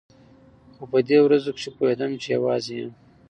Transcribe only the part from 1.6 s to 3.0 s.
پوهېدم چې يوازې يم.